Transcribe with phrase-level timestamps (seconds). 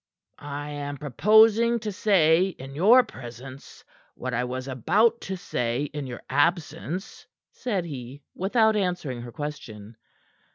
[0.49, 3.83] "I am proposing to say in your presence
[4.15, 9.95] what I was about to say in your absence," said he, without answering her question.